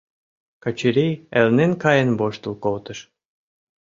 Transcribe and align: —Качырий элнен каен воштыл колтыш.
—Качырий 0.63 1.13
элнен 1.39 1.71
каен 1.83 2.09
воштыл 2.19 2.53
колтыш. 2.63 2.99